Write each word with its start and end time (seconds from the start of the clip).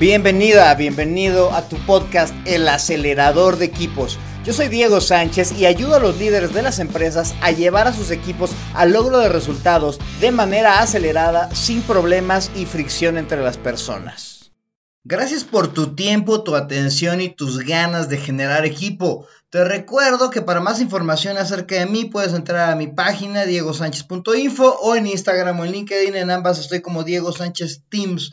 Bienvenida, 0.00 0.74
bienvenido 0.76 1.52
a 1.52 1.68
tu 1.68 1.76
podcast 1.84 2.34
El 2.46 2.66
acelerador 2.70 3.58
de 3.58 3.66
equipos. 3.66 4.18
Yo 4.46 4.54
soy 4.54 4.68
Diego 4.68 4.98
Sánchez 5.02 5.52
y 5.52 5.66
ayudo 5.66 5.96
a 5.96 5.98
los 5.98 6.16
líderes 6.16 6.54
de 6.54 6.62
las 6.62 6.78
empresas 6.78 7.34
a 7.42 7.50
llevar 7.50 7.86
a 7.86 7.92
sus 7.92 8.10
equipos 8.10 8.52
al 8.72 8.94
logro 8.94 9.18
de 9.18 9.28
resultados 9.28 10.00
de 10.22 10.30
manera 10.30 10.80
acelerada, 10.80 11.54
sin 11.54 11.82
problemas 11.82 12.50
y 12.56 12.64
fricción 12.64 13.18
entre 13.18 13.42
las 13.42 13.58
personas. 13.58 14.52
Gracias 15.04 15.44
por 15.44 15.74
tu 15.74 15.94
tiempo, 15.94 16.44
tu 16.44 16.56
atención 16.56 17.20
y 17.20 17.28
tus 17.28 17.58
ganas 17.58 18.08
de 18.08 18.16
generar 18.16 18.64
equipo. 18.64 19.26
Te 19.50 19.64
recuerdo 19.64 20.30
que 20.30 20.40
para 20.40 20.60
más 20.60 20.80
información 20.80 21.36
acerca 21.36 21.74
de 21.74 21.84
mí 21.84 22.06
puedes 22.06 22.32
entrar 22.32 22.70
a 22.70 22.74
mi 22.74 22.86
página 22.86 23.44
diegosánchez.info 23.44 24.78
o 24.80 24.96
en 24.96 25.06
Instagram 25.06 25.60
o 25.60 25.66
en 25.66 25.72
LinkedIn. 25.72 26.16
En 26.16 26.30
ambas 26.30 26.58
estoy 26.58 26.80
como 26.80 27.04
Diego 27.04 27.32
Sánchez 27.32 27.82
Teams. 27.90 28.32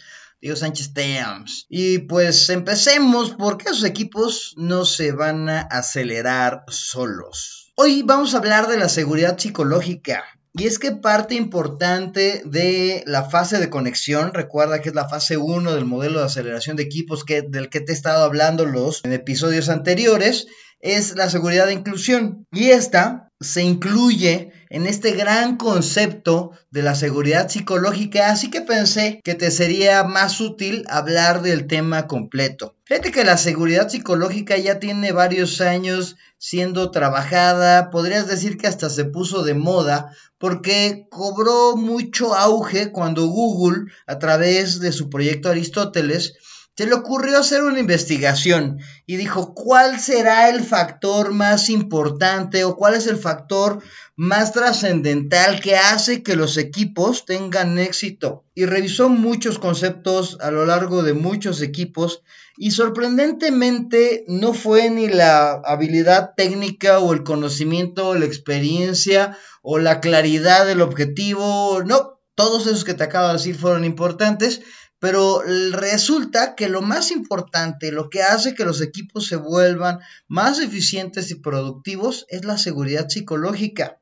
Sánchez 0.56 0.94
Teams. 0.94 1.66
Y 1.70 2.00
pues 2.00 2.50
empecemos 2.50 3.36
porque 3.38 3.66
esos 3.66 3.84
equipos 3.84 4.54
no 4.58 4.86
se 4.86 5.12
van 5.12 5.50
a 5.50 5.62
acelerar 5.62 6.64
solos. 6.70 7.74
Hoy 7.76 8.02
vamos 8.04 8.34
a 8.34 8.38
hablar 8.38 8.68
de 8.68 8.78
la 8.78 8.90
seguridad 8.90 9.38
psicológica. 9.38 10.24
Y 10.54 10.66
es 10.66 10.80
que 10.80 10.92
parte 10.92 11.36
importante 11.36 12.42
de 12.44 13.04
la 13.06 13.30
fase 13.30 13.60
de 13.60 13.70
conexión, 13.70 14.34
recuerda 14.34 14.82
que 14.82 14.90
es 14.90 14.96
la 14.96 15.08
fase 15.08 15.38
1 15.38 15.74
del 15.74 15.86
modelo 15.86 16.20
de 16.20 16.26
aceleración 16.26 16.76
de 16.76 16.84
equipos 16.84 17.24
que, 17.24 17.44
del 17.44 17.70
que 17.70 17.80
te 17.80 17.92
he 17.92 17.96
estado 17.96 18.24
hablando 18.24 18.66
los 18.66 19.06
en 19.06 19.14
episodios 19.14 19.70
anteriores, 19.70 20.48
es 20.80 21.16
la 21.16 21.30
seguridad 21.30 21.68
de 21.68 21.74
inclusión. 21.74 22.48
Y 22.52 22.70
esta 22.70 23.30
se 23.40 23.62
incluye 23.62 24.52
en 24.70 24.86
este 24.86 25.12
gran 25.12 25.58
concepto 25.58 26.52
de 26.72 26.84
la 26.84 26.96
seguridad 26.96 27.50
psicológica, 27.50 28.32
así 28.32 28.50
que 28.50 28.62
pensé 28.62 29.22
que 29.24 29.36
te 29.36 29.52
sería 29.52 30.04
más 30.04 30.40
útil 30.42 30.86
hablar 30.90 31.42
del 31.42 31.68
tema 31.68 32.08
completo. 32.08 32.76
Fíjate 32.86 33.12
que 33.12 33.26
la 33.26 33.38
seguridad 33.38 33.90
psicológica 33.90 34.58
ya 34.58 34.80
tiene 34.80 35.12
varios 35.12 35.62
años 35.62 36.16
siendo 36.38 36.92
trabajada, 36.92 37.90
podrías 37.90 38.28
decir 38.28 38.58
que 38.58 38.68
hasta 38.68 38.90
se 38.90 39.06
puso 39.06 39.44
de 39.44 39.54
moda, 39.54 40.12
porque 40.38 41.08
cobró 41.10 41.76
mucho 41.76 42.36
auge 42.36 42.92
cuando 42.92 43.28
Google, 43.28 43.92
a 44.06 44.20
través 44.20 44.80
de 44.80 44.92
su 44.92 45.10
proyecto 45.10 45.50
Aristóteles, 45.50 46.36
se 46.78 46.86
le 46.86 46.94
ocurrió 46.94 47.40
hacer 47.40 47.64
una 47.64 47.80
investigación 47.80 48.78
y 49.08 49.16
dijo, 49.16 49.56
¿cuál 49.56 50.00
será 50.00 50.48
el 50.48 50.64
factor 50.64 51.34
más 51.34 51.72
importante 51.72 52.64
o 52.66 52.76
cuál 52.76 52.94
es 52.94 53.08
el 53.08 53.18
factor 53.18 53.82
más 54.16 54.54
trascendental 54.54 55.60
que 55.60 55.76
hace 55.76 56.22
que 56.22 56.36
los 56.36 56.56
equipos 56.56 57.26
tengan 57.26 57.80
éxito? 57.80 58.44
Y 58.54 58.68
revisó 58.68 59.10
muchos 59.10 59.58
conceptos 59.58 60.38
a 60.40 60.52
lo 60.52 60.68
largo 60.68 61.02
de 61.02 61.14
muchos 61.14 61.64
equipos 61.64 62.22
y 62.58 62.70
sorprendentemente 62.70 64.24
no 64.28 64.54
fue 64.54 64.92
ni 64.92 65.08
la 65.08 65.54
habilidad 65.66 66.34
técnica 66.38 67.00
o 67.00 67.12
el 67.12 67.24
conocimiento 67.24 68.10
o 68.10 68.16
la 68.16 68.26
experiencia 68.26 69.36
o 69.64 69.80
la 69.80 70.00
claridad 70.00 70.68
del 70.68 70.82
objetivo, 70.82 71.82
no, 71.84 72.20
todos 72.36 72.68
esos 72.68 72.84
que 72.84 72.94
te 72.94 73.04
acabo 73.04 73.30
de 73.30 73.34
decir 73.34 73.56
fueron 73.56 73.84
importantes, 73.84 74.62
pero 75.00 75.44
resulta 75.72 76.56
que 76.56 76.70
lo 76.70 76.82
más 76.82 77.12
importante, 77.12 77.92
lo 77.92 78.10
que 78.10 78.24
hace 78.24 78.56
que 78.56 78.66
los 78.66 78.82
equipos 78.82 79.28
se 79.28 79.36
vuelvan 79.36 80.00
más 80.28 80.60
eficientes 80.60 81.30
y 81.30 81.36
productivos 81.36 82.26
es 82.30 82.46
la 82.46 82.58
seguridad 82.58 83.08
psicológica. 83.08 84.00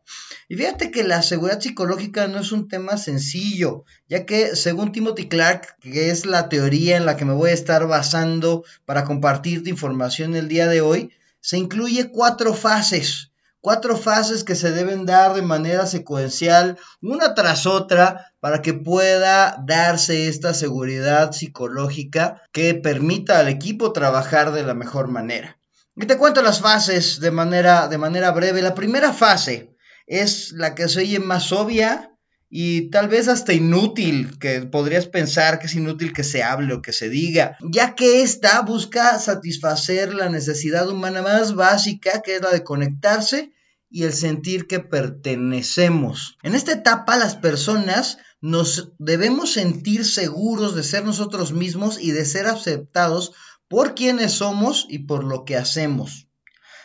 Y 0.47 0.55
fíjate 0.55 0.91
que 0.91 1.03
la 1.03 1.21
seguridad 1.21 1.59
psicológica 1.59 2.27
no 2.27 2.39
es 2.39 2.51
un 2.51 2.67
tema 2.67 2.97
sencillo, 2.97 3.83
ya 4.07 4.25
que 4.25 4.55
según 4.55 4.91
Timothy 4.91 5.27
Clark, 5.27 5.77
que 5.79 6.11
es 6.11 6.25
la 6.25 6.49
teoría 6.49 6.97
en 6.97 7.05
la 7.05 7.17
que 7.17 7.25
me 7.25 7.33
voy 7.33 7.49
a 7.49 7.53
estar 7.53 7.87
basando 7.87 8.63
para 8.85 9.03
compartirte 9.03 9.69
información 9.69 10.35
el 10.35 10.47
día 10.47 10.67
de 10.67 10.81
hoy, 10.81 11.11
se 11.41 11.57
incluye 11.57 12.09
cuatro 12.09 12.53
fases 12.53 13.31
cuatro 13.65 13.97
fases 13.97 14.43
que 14.43 14.53
se 14.53 14.71
deben 14.71 15.07
dar 15.07 15.33
de 15.33 15.41
manera 15.41 15.87
secuencial, 15.87 16.77
una 17.01 17.33
tras 17.33 17.65
otra, 17.65 18.31
para 18.39 18.61
que 18.61 18.75
pueda 18.75 19.57
darse 19.65 20.27
esta 20.27 20.53
seguridad 20.53 21.31
psicológica 21.31 22.43
que 22.51 22.75
permita 22.75 23.39
al 23.39 23.47
equipo 23.47 23.91
trabajar 23.91 24.51
de 24.51 24.61
la 24.61 24.75
mejor 24.75 25.07
manera. 25.07 25.57
Y 25.95 26.05
te 26.05 26.15
cuento 26.19 26.43
las 26.43 26.61
fases 26.61 27.19
de 27.19 27.31
manera, 27.31 27.87
de 27.87 27.97
manera 27.97 28.29
breve. 28.29 28.61
La 28.61 28.75
primera 28.75 29.11
fase 29.11 29.75
es 30.05 30.51
la 30.51 30.75
que 30.75 30.87
se 30.87 30.99
oye 30.99 31.17
más 31.17 31.51
obvia 31.51 32.11
y 32.51 32.91
tal 32.91 33.07
vez 33.07 33.27
hasta 33.27 33.53
inútil, 33.53 34.37
que 34.37 34.61
podrías 34.61 35.07
pensar 35.07 35.57
que 35.57 35.65
es 35.65 35.73
inútil 35.73 36.13
que 36.13 36.23
se 36.23 36.43
hable 36.43 36.71
o 36.75 36.83
que 36.83 36.93
se 36.93 37.09
diga, 37.09 37.57
ya 37.61 37.95
que 37.95 38.21
esta 38.21 38.61
busca 38.61 39.17
satisfacer 39.17 40.13
la 40.13 40.29
necesidad 40.29 40.87
humana 40.87 41.23
más 41.23 41.55
básica, 41.55 42.21
que 42.21 42.35
es 42.35 42.43
la 42.43 42.51
de 42.51 42.63
conectarse 42.63 43.54
y 43.89 44.03
el 44.03 44.13
sentir 44.13 44.67
que 44.67 44.79
pertenecemos. 44.79 46.37
En 46.43 46.55
esta 46.55 46.73
etapa 46.73 47.17
las 47.17 47.35
personas 47.35 48.17
nos 48.41 48.93
debemos 48.99 49.53
sentir 49.53 50.05
seguros 50.05 50.75
de 50.75 50.83
ser 50.83 51.05
nosotros 51.05 51.51
mismos 51.51 51.99
y 51.99 52.11
de 52.11 52.25
ser 52.25 52.47
aceptados 52.47 53.33
por 53.67 53.95
quienes 53.95 54.33
somos 54.33 54.85
y 54.89 54.99
por 54.99 55.23
lo 55.23 55.45
que 55.45 55.55
hacemos. 55.55 56.27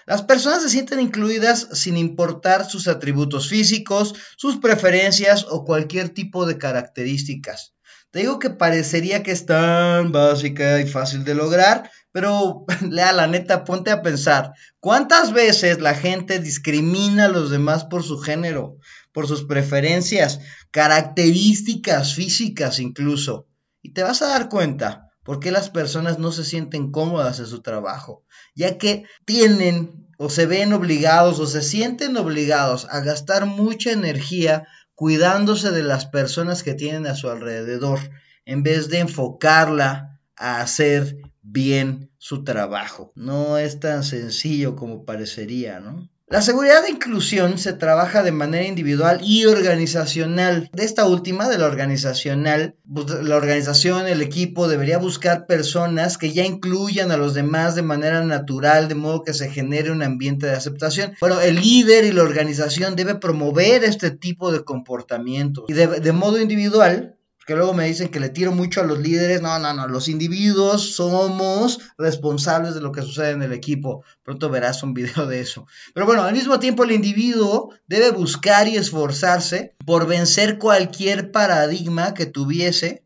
Las 0.06 0.22
personas 0.22 0.62
se 0.62 0.70
sienten 0.70 1.00
incluidas 1.00 1.68
sin 1.72 1.96
importar 1.96 2.68
sus 2.68 2.88
atributos 2.88 3.48
físicos, 3.48 4.14
sus 4.36 4.56
preferencias 4.56 5.46
o 5.48 5.64
cualquier 5.64 6.08
tipo 6.08 6.46
de 6.46 6.58
características. 6.58 7.74
Te 8.10 8.20
digo 8.20 8.40
que 8.40 8.50
parecería 8.50 9.22
que 9.22 9.30
es 9.30 9.46
tan 9.46 10.10
básica 10.10 10.80
y 10.80 10.88
fácil 10.88 11.22
de 11.22 11.36
lograr, 11.36 11.90
pero 12.10 12.64
lea 12.90 13.12
la 13.12 13.28
neta, 13.28 13.64
ponte 13.64 13.92
a 13.92 14.02
pensar, 14.02 14.52
¿cuántas 14.80 15.32
veces 15.32 15.80
la 15.80 15.94
gente 15.94 16.40
discrimina 16.40 17.26
a 17.26 17.28
los 17.28 17.50
demás 17.50 17.84
por 17.84 18.02
su 18.02 18.18
género, 18.18 18.78
por 19.12 19.28
sus 19.28 19.44
preferencias, 19.44 20.40
características 20.72 22.14
físicas 22.14 22.80
incluso? 22.80 23.46
Y 23.80 23.92
te 23.92 24.02
vas 24.02 24.22
a 24.22 24.28
dar 24.28 24.48
cuenta 24.48 25.10
por 25.22 25.38
qué 25.38 25.52
las 25.52 25.70
personas 25.70 26.18
no 26.18 26.32
se 26.32 26.44
sienten 26.44 26.90
cómodas 26.90 27.38
en 27.38 27.46
su 27.46 27.62
trabajo, 27.62 28.24
ya 28.56 28.76
que 28.76 29.04
tienen 29.24 30.08
o 30.18 30.28
se 30.28 30.46
ven 30.46 30.72
obligados 30.72 31.38
o 31.38 31.46
se 31.46 31.62
sienten 31.62 32.16
obligados 32.16 32.86
a 32.90 33.00
gastar 33.00 33.46
mucha 33.46 33.92
energía 33.92 34.66
cuidándose 35.00 35.70
de 35.70 35.82
las 35.82 36.04
personas 36.04 36.62
que 36.62 36.74
tienen 36.74 37.06
a 37.06 37.14
su 37.14 37.30
alrededor, 37.30 38.00
en 38.44 38.62
vez 38.62 38.90
de 38.90 38.98
enfocarla 38.98 40.20
a 40.36 40.60
hacer 40.60 41.16
bien 41.40 42.10
su 42.18 42.44
trabajo. 42.44 43.10
No 43.14 43.56
es 43.56 43.80
tan 43.80 44.04
sencillo 44.04 44.76
como 44.76 45.06
parecería, 45.06 45.80
¿no? 45.80 46.10
La 46.30 46.42
seguridad 46.42 46.84
de 46.84 46.90
inclusión 46.90 47.58
se 47.58 47.72
trabaja 47.72 48.22
de 48.22 48.30
manera 48.30 48.64
individual 48.64 49.18
y 49.20 49.46
organizacional. 49.46 50.70
De 50.72 50.84
esta 50.84 51.04
última, 51.04 51.48
de 51.48 51.58
la 51.58 51.66
organizacional, 51.66 52.76
pues, 52.86 53.10
la 53.24 53.34
organización, 53.34 54.06
el 54.06 54.22
equipo 54.22 54.68
debería 54.68 54.98
buscar 54.98 55.46
personas 55.46 56.18
que 56.18 56.32
ya 56.32 56.44
incluyan 56.44 57.10
a 57.10 57.16
los 57.16 57.34
demás 57.34 57.74
de 57.74 57.82
manera 57.82 58.24
natural, 58.24 58.86
de 58.86 58.94
modo 58.94 59.24
que 59.24 59.34
se 59.34 59.50
genere 59.50 59.90
un 59.90 60.04
ambiente 60.04 60.46
de 60.46 60.52
aceptación. 60.52 61.14
Bueno, 61.20 61.40
el 61.40 61.56
líder 61.56 62.04
y 62.04 62.12
la 62.12 62.22
organización 62.22 62.94
debe 62.94 63.16
promover 63.16 63.82
este 63.82 64.12
tipo 64.12 64.52
de 64.52 64.62
comportamientos. 64.62 65.64
Y 65.66 65.72
de, 65.72 65.88
de 65.88 66.12
modo 66.12 66.40
individual, 66.40 67.16
que 67.50 67.56
luego 67.56 67.74
me 67.74 67.86
dicen 67.86 68.10
que 68.10 68.20
le 68.20 68.28
tiro 68.28 68.52
mucho 68.52 68.80
a 68.80 68.84
los 68.84 69.00
líderes. 69.00 69.42
No, 69.42 69.58
no, 69.58 69.74
no, 69.74 69.88
los 69.88 70.06
individuos 70.06 70.94
somos 70.94 71.80
responsables 71.98 72.74
de 72.76 72.80
lo 72.80 72.92
que 72.92 73.02
sucede 73.02 73.32
en 73.32 73.42
el 73.42 73.52
equipo. 73.52 74.04
Pronto 74.22 74.50
verás 74.50 74.84
un 74.84 74.94
video 74.94 75.26
de 75.26 75.40
eso. 75.40 75.66
Pero 75.92 76.06
bueno, 76.06 76.22
al 76.22 76.32
mismo 76.32 76.60
tiempo 76.60 76.84
el 76.84 76.92
individuo 76.92 77.74
debe 77.88 78.12
buscar 78.12 78.68
y 78.68 78.76
esforzarse 78.76 79.74
por 79.84 80.06
vencer 80.06 80.58
cualquier 80.58 81.32
paradigma 81.32 82.14
que 82.14 82.26
tuviese 82.26 83.02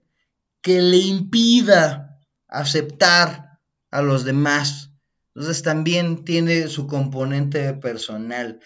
que 0.60 0.82
le 0.82 0.98
impida 0.98 2.20
aceptar 2.46 3.60
a 3.90 4.02
los 4.02 4.26
demás. 4.26 4.90
Entonces 5.34 5.62
también 5.62 6.24
tiene 6.24 6.68
su 6.68 6.86
componente 6.86 7.74
personal. 7.74 8.60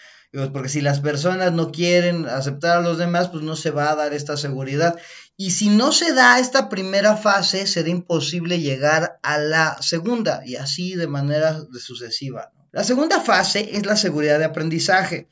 Porque 0.53 0.69
si 0.69 0.81
las 0.81 0.99
personas 0.99 1.53
no 1.53 1.71
quieren 1.71 2.27
aceptar 2.27 2.77
a 2.77 2.81
los 2.81 2.99
demás, 2.99 3.29
pues 3.29 3.43
no 3.43 3.55
se 3.55 3.71
va 3.71 3.91
a 3.91 3.95
dar 3.95 4.13
esta 4.13 4.37
seguridad. 4.37 4.99
Y 5.35 5.51
si 5.51 5.69
no 5.69 5.91
se 5.91 6.13
da 6.13 6.37
esta 6.37 6.69
primera 6.69 7.17
fase, 7.17 7.65
será 7.65 7.89
imposible 7.89 8.59
llegar 8.59 9.19
a 9.23 9.39
la 9.39 9.81
segunda 9.81 10.41
y 10.45 10.57
así 10.57 10.93
de 10.93 11.07
manera 11.07 11.59
sucesiva. 11.79 12.51
La 12.71 12.83
segunda 12.83 13.19
fase 13.21 13.71
es 13.73 13.87
la 13.87 13.95
seguridad 13.95 14.37
de 14.37 14.45
aprendizaje. 14.45 15.29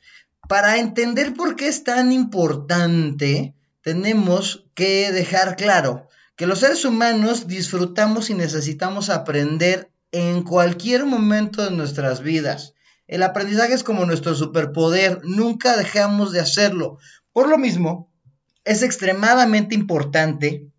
Para 0.48 0.78
entender 0.78 1.34
por 1.34 1.54
qué 1.54 1.68
es 1.68 1.84
tan 1.84 2.10
importante, 2.10 3.54
tenemos 3.82 4.66
que 4.74 5.12
dejar 5.12 5.54
claro 5.54 6.08
que 6.34 6.46
los 6.46 6.60
seres 6.60 6.84
humanos 6.84 7.46
disfrutamos 7.46 8.30
y 8.30 8.34
necesitamos 8.34 9.10
aprender 9.10 9.90
en 10.12 10.42
cualquier 10.42 11.04
momento 11.04 11.64
de 11.64 11.70
nuestras 11.70 12.20
vidas. 12.20 12.74
El 13.06 13.22
aprendizaje 13.22 13.74
es 13.74 13.84
como 13.84 14.04
nuestro 14.04 14.34
superpoder, 14.34 15.20
nunca 15.24 15.76
dejamos 15.76 16.32
de 16.32 16.40
hacerlo. 16.40 16.98
Por 17.32 17.48
lo 17.48 17.56
mismo, 17.58 18.10
es 18.64 18.82
extremadamente 18.82 19.74
importante 19.74 20.70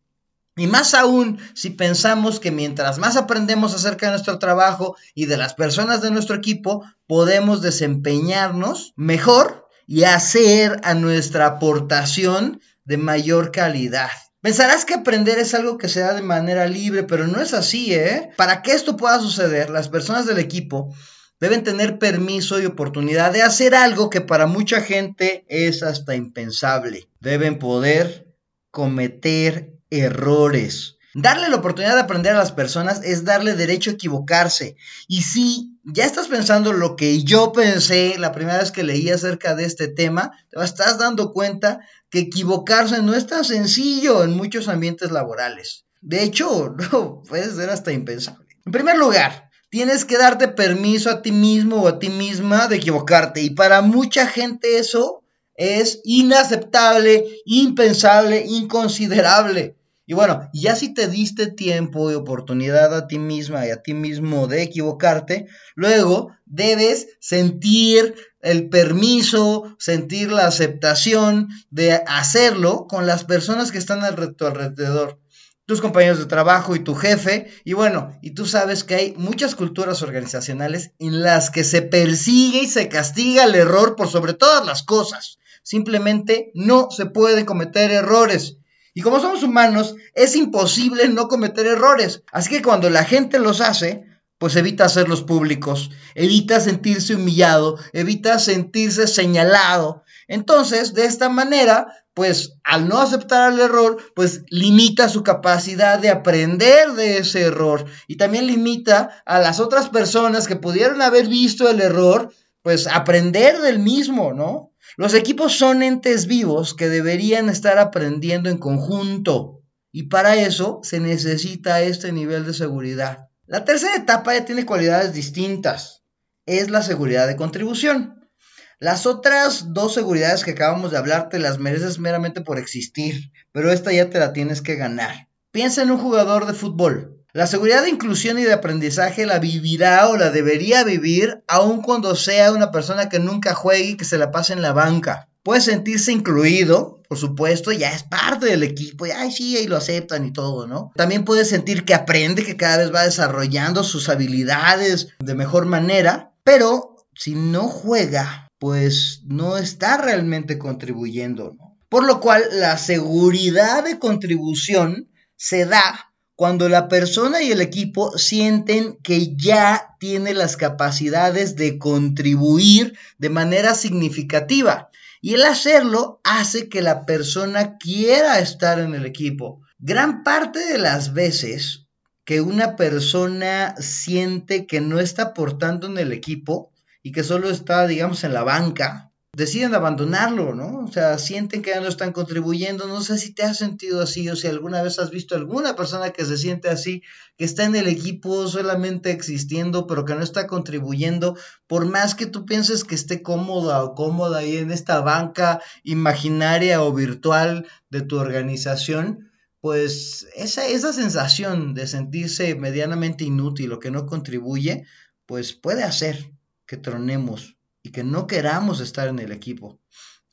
Y 0.55 0.67
más 0.67 0.93
aún 0.93 1.39
si 1.55 1.69
pensamos 1.69 2.39
que 2.39 2.51
mientras 2.51 2.99
más 2.99 3.15
aprendemos 3.15 3.73
acerca 3.73 4.07
de 4.07 4.11
nuestro 4.11 4.39
trabajo 4.39 4.97
y 5.15 5.25
de 5.25 5.37
las 5.37 5.53
personas 5.53 6.01
de 6.01 6.11
nuestro 6.11 6.35
equipo, 6.35 6.83
podemos 7.07 7.61
desempeñarnos 7.61 8.93
mejor 8.97 9.67
y 9.87 10.03
hacer 10.03 10.81
a 10.83 10.95
nuestra 10.95 11.45
aportación 11.45 12.61
de 12.83 12.97
mayor 12.97 13.51
calidad. 13.51 14.11
Pensarás 14.41 14.85
que 14.85 14.93
aprender 14.93 15.37
es 15.37 15.53
algo 15.53 15.77
que 15.77 15.89
se 15.89 15.99
da 15.99 16.13
de 16.13 16.21
manera 16.21 16.65
libre, 16.65 17.03
pero 17.03 17.27
no 17.27 17.41
es 17.41 17.53
así, 17.53 17.93
¿eh? 17.93 18.29
Para 18.37 18.61
que 18.61 18.71
esto 18.71 18.95
pueda 18.95 19.19
suceder, 19.19 19.69
las 19.69 19.89
personas 19.89 20.25
del 20.25 20.39
equipo 20.39 20.95
deben 21.39 21.63
tener 21.63 21.99
permiso 21.99 22.59
y 22.59 22.65
oportunidad 22.65 23.31
de 23.31 23.41
hacer 23.41 23.75
algo 23.75 24.09
que 24.09 24.21
para 24.21 24.45
mucha 24.45 24.81
gente 24.81 25.45
es 25.49 25.83
hasta 25.83 26.15
impensable. 26.15 27.09
Deben 27.19 27.59
poder 27.59 28.27
cometer 28.71 29.73
errores. 29.89 30.97
Darle 31.13 31.49
la 31.49 31.57
oportunidad 31.57 31.95
de 31.95 32.01
aprender 32.01 32.33
a 32.33 32.37
las 32.37 32.51
personas 32.51 33.01
es 33.03 33.25
darle 33.25 33.55
derecho 33.55 33.89
a 33.89 33.93
equivocarse. 33.93 34.75
Y 35.07 35.23
si 35.23 35.68
ya 35.83 36.05
estás 36.05 36.27
pensando 36.27 36.73
lo 36.73 36.95
que 36.95 37.23
yo 37.23 37.51
pensé 37.51 38.17
la 38.17 38.31
primera 38.31 38.59
vez 38.59 38.71
que 38.71 38.83
leí 38.83 39.09
acerca 39.09 39.55
de 39.55 39.65
este 39.65 39.87
tema, 39.87 40.31
te 40.49 40.63
estás 40.63 40.97
dando 40.97 41.33
cuenta 41.33 41.79
que 42.09 42.19
equivocarse 42.19 43.01
no 43.01 43.13
es 43.13 43.27
tan 43.27 43.45
sencillo 43.45 44.23
en 44.23 44.35
muchos 44.35 44.67
ambientes 44.67 45.11
laborales. 45.11 45.85
De 46.01 46.23
hecho, 46.23 46.75
no, 46.91 47.23
puede 47.23 47.49
ser 47.51 47.69
hasta 47.69 47.91
impensable. 47.91 48.47
En 48.65 48.71
primer 48.71 48.97
lugar, 48.97 49.49
tienes 49.69 50.05
que 50.05 50.17
darte 50.17 50.47
permiso 50.47 51.09
a 51.09 51.21
ti 51.21 51.31
mismo 51.31 51.83
o 51.83 51.87
a 51.87 51.99
ti 51.99 52.09
misma 52.09 52.67
de 52.67 52.77
equivocarte. 52.77 53.41
Y 53.41 53.51
para 53.51 53.81
mucha 53.81 54.27
gente 54.27 54.79
eso 54.79 55.23
es 55.55 56.01
inaceptable, 56.03 57.25
impensable, 57.45 58.45
inconsiderable. 58.45 59.78
Y 60.09 60.15
bueno, 60.15 60.49
ya 60.53 60.75
si 60.75 60.91
te 60.91 61.07
diste 61.07 61.45
tiempo 61.45 62.09
y 62.09 62.15
oportunidad 62.15 62.95
a 62.95 63.05
ti 63.05 63.19
misma 63.19 63.67
y 63.67 63.69
a 63.69 63.83
ti 63.83 63.93
mismo 63.93 64.47
de 64.47 64.63
equivocarte, 64.63 65.45
luego 65.75 66.31
debes 66.47 67.09
sentir 67.19 68.15
el 68.41 68.69
permiso, 68.69 69.75
sentir 69.77 70.31
la 70.31 70.47
aceptación 70.47 71.49
de 71.69 72.01
hacerlo 72.07 72.87
con 72.87 73.05
las 73.05 73.23
personas 73.23 73.71
que 73.71 73.77
están 73.77 74.03
alrededor 74.03 75.19
tus 75.67 75.79
compañeros 75.79 76.17
de 76.17 76.25
trabajo 76.25 76.75
y 76.75 76.79
tu 76.79 76.95
jefe. 76.95 77.45
Y 77.63 77.73
bueno, 77.73 78.17
y 78.23 78.31
tú 78.31 78.47
sabes 78.47 78.83
que 78.83 78.95
hay 78.95 79.13
muchas 79.15 79.53
culturas 79.53 80.01
organizacionales 80.01 80.89
en 80.97 81.21
las 81.21 81.51
que 81.51 81.63
se 81.63 81.83
persigue 81.83 82.63
y 82.63 82.67
se 82.67 82.89
castiga 82.89 83.43
el 83.43 83.53
error 83.53 83.95
por 83.95 84.07
sobre 84.07 84.33
todas 84.33 84.65
las 84.65 84.81
cosas. 84.81 85.37
Simplemente 85.61 86.49
no 86.55 86.89
se 86.89 87.05
puede 87.05 87.45
cometer 87.45 87.91
errores. 87.91 88.58
Y 88.99 89.01
como 89.01 89.21
somos 89.21 89.43
humanos, 89.43 89.95
es 90.13 90.35
imposible 90.35 91.07
no 91.07 91.29
cometer 91.29 91.65
errores. 91.65 92.21
Así 92.33 92.49
que 92.49 92.61
cuando 92.61 92.89
la 92.89 93.05
gente 93.05 93.39
los 93.39 93.61
hace, 93.61 94.03
pues 94.37 94.57
evita 94.57 94.83
hacerlos 94.83 95.23
públicos, 95.23 95.89
evita 96.15 96.59
sentirse 96.59 97.15
humillado, 97.15 97.77
evita 97.93 98.39
sentirse 98.39 99.07
señalado. 99.07 100.03
Entonces, 100.27 100.93
de 100.93 101.05
esta 101.05 101.29
manera, 101.29 101.87
pues 102.13 102.57
al 102.65 102.89
no 102.89 102.99
aceptar 102.99 103.53
el 103.53 103.61
error, 103.61 104.03
pues 104.15 104.41
limita 104.49 105.07
su 105.07 105.23
capacidad 105.23 105.97
de 105.97 106.09
aprender 106.09 106.91
de 106.91 107.19
ese 107.19 107.43
error 107.43 107.85
y 108.05 108.17
también 108.17 108.47
limita 108.47 109.23
a 109.25 109.39
las 109.39 109.61
otras 109.61 109.87
personas 109.87 110.45
que 110.45 110.57
pudieron 110.57 111.01
haber 111.01 111.29
visto 111.29 111.69
el 111.69 111.79
error, 111.79 112.33
pues 112.63 112.85
aprender 112.85 113.61
del 113.61 113.79
mismo, 113.79 114.33
¿no? 114.33 114.73
Los 114.99 115.13
equipos 115.13 115.57
son 115.57 115.81
entes 115.81 116.25
vivos 116.25 116.73
que 116.73 116.89
deberían 116.89 117.47
estar 117.47 117.79
aprendiendo 117.79 118.49
en 118.49 118.57
conjunto 118.57 119.63
y 119.93 120.09
para 120.09 120.35
eso 120.35 120.81
se 120.83 120.99
necesita 120.99 121.81
este 121.81 122.11
nivel 122.11 122.45
de 122.45 122.53
seguridad. 122.53 123.29
La 123.45 123.63
tercera 123.63 123.95
etapa 123.95 124.33
ya 124.33 124.43
tiene 124.43 124.65
cualidades 124.65 125.13
distintas. 125.13 126.03
Es 126.45 126.69
la 126.69 126.81
seguridad 126.81 127.27
de 127.27 127.37
contribución. 127.37 128.29
Las 128.77 129.05
otras 129.05 129.73
dos 129.73 129.93
seguridades 129.93 130.43
que 130.43 130.51
acabamos 130.51 130.91
de 130.91 130.97
hablar 130.97 131.29
te 131.29 131.39
las 131.39 131.59
mereces 131.59 131.97
meramente 131.97 132.41
por 132.41 132.59
existir, 132.59 133.31
pero 133.53 133.71
esta 133.71 133.93
ya 133.93 134.09
te 134.09 134.19
la 134.19 134.33
tienes 134.33 134.61
que 134.61 134.75
ganar. 134.75 135.29
Piensa 135.51 135.81
en 135.81 135.91
un 135.91 135.99
jugador 135.99 136.45
de 136.45 136.53
fútbol. 136.53 137.18
La 137.31 137.45
seguridad 137.45 137.83
de 137.83 137.89
inclusión 137.89 138.39
y 138.39 138.43
de 138.43 138.53
aprendizaje 138.53 139.27
la 139.27 139.37
vivirá 139.37 140.07
o 140.09 140.17
la 140.17 140.31
debería 140.31 140.83
vivir 140.83 141.43
aun 141.47 141.83
cuando 141.83 142.15
sea 142.15 142.51
una 142.51 142.71
persona 142.71 143.07
que 143.07 143.19
nunca 143.19 143.53
juegue 143.53 143.91
y 143.91 143.97
que 143.97 144.05
se 144.05 144.17
la 144.17 144.31
pase 144.31 144.53
en 144.53 144.63
la 144.63 144.73
banca. 144.73 145.29
Puede 145.43 145.61
sentirse 145.61 146.11
incluido, 146.11 147.03
por 147.07 147.19
supuesto, 147.19 147.71
ya 147.71 147.91
es 147.91 148.01
parte 148.01 148.47
del 148.47 148.63
equipo, 148.63 149.05
y 149.05 149.11
ay, 149.11 149.31
sí, 149.31 149.55
ahí 149.55 149.67
lo 149.67 149.77
aceptan 149.77 150.25
y 150.25 150.33
todo, 150.33 150.65
¿no? 150.65 150.91
También 150.95 151.23
puede 151.23 151.45
sentir 151.45 151.85
que 151.85 151.93
aprende, 151.93 152.43
que 152.43 152.57
cada 152.57 152.77
vez 152.77 152.93
va 152.93 153.03
desarrollando 153.03 153.83
sus 153.83 154.09
habilidades 154.09 155.09
de 155.19 155.35
mejor 155.35 155.67
manera, 155.67 156.33
pero 156.43 156.95
si 157.13 157.35
no 157.35 157.67
juega, 157.67 158.47
pues 158.57 159.21
no 159.25 159.57
está 159.57 159.97
realmente 159.97 160.57
contribuyendo, 160.57 161.53
¿no? 161.55 161.77
Por 161.89 162.05
lo 162.05 162.19
cual, 162.19 162.43
la 162.53 162.77
seguridad 162.77 163.83
de 163.83 163.99
contribución 163.99 165.09
se 165.35 165.65
da 165.65 166.08
cuando 166.39 166.69
la 166.69 166.87
persona 166.87 167.41
y 167.41 167.51
el 167.51 167.59
equipo 167.59 168.17
sienten 168.17 168.95
que 169.03 169.35
ya 169.35 169.97
tiene 169.99 170.33
las 170.33 170.55
capacidades 170.55 171.57
de 171.57 171.77
contribuir 171.77 172.97
de 173.17 173.29
manera 173.29 173.75
significativa. 173.75 174.89
Y 175.19 175.33
el 175.33 175.43
hacerlo 175.43 176.21
hace 176.23 176.69
que 176.69 176.81
la 176.81 177.05
persona 177.05 177.77
quiera 177.77 178.39
estar 178.39 178.79
en 178.79 178.95
el 178.95 179.05
equipo. 179.05 179.59
Gran 179.79 180.23
parte 180.23 180.65
de 180.65 180.77
las 180.77 181.11
veces 181.11 181.87
que 182.23 182.39
una 182.39 182.77
persona 182.77 183.75
siente 183.77 184.65
que 184.65 184.79
no 184.79 185.01
está 185.01 185.23
aportando 185.23 185.87
en 185.87 185.97
el 185.97 186.13
equipo 186.13 186.71
y 187.03 187.11
que 187.11 187.23
solo 187.25 187.49
está, 187.49 187.85
digamos, 187.85 188.23
en 188.23 188.33
la 188.33 188.43
banca, 188.43 189.08
deciden 189.35 189.75
abandonarlo, 189.75 190.55
¿no? 190.55 190.79
O 190.79 190.91
sea, 190.91 191.17
sienten 191.17 191.61
que 191.61 191.69
ya 191.69 191.79
no 191.79 191.87
están 191.87 192.11
contribuyendo. 192.11 192.87
No 192.87 193.01
sé 193.01 193.17
si 193.17 193.33
te 193.33 193.43
has 193.43 193.57
sentido 193.57 194.01
así 194.01 194.27
o 194.29 194.35
si 194.35 194.47
alguna 194.47 194.81
vez 194.81 194.99
has 194.99 195.11
visto 195.11 195.35
alguna 195.35 195.75
persona 195.75 196.11
que 196.11 196.25
se 196.25 196.37
siente 196.37 196.69
así, 196.69 197.03
que 197.37 197.45
está 197.45 197.63
en 197.63 197.75
el 197.75 197.87
equipo 197.87 198.47
solamente 198.47 199.11
existiendo, 199.11 199.87
pero 199.87 200.03
que 200.05 200.15
no 200.15 200.23
está 200.23 200.47
contribuyendo, 200.47 201.37
por 201.67 201.85
más 201.85 202.15
que 202.15 202.25
tú 202.25 202.45
pienses 202.45 202.83
que 202.83 202.95
esté 202.95 203.21
cómoda 203.21 203.83
o 203.83 203.95
cómoda 203.95 204.39
ahí 204.39 204.57
en 204.57 204.71
esta 204.71 204.99
banca 205.01 205.61
imaginaria 205.83 206.83
o 206.83 206.93
virtual 206.93 207.67
de 207.89 208.01
tu 208.01 208.17
organización. 208.17 209.31
Pues 209.61 210.27
esa, 210.35 210.65
esa 210.67 210.93
sensación 210.93 211.73
de 211.73 211.85
sentirse 211.85 212.55
medianamente 212.55 213.25
inútil 213.25 213.73
o 213.73 213.79
que 213.79 213.91
no 213.91 214.05
contribuye, 214.05 214.85
pues 215.25 215.53
puede 215.53 215.83
hacer 215.83 216.31
que 216.65 216.77
tronemos 216.77 217.58
que 217.91 218.03
no 218.03 218.27
queramos 218.27 218.81
estar 218.81 219.07
en 219.07 219.19
el 219.19 219.31
equipo. 219.31 219.79